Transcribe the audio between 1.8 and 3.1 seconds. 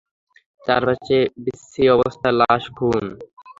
অবস্থা, লাশ-খুন!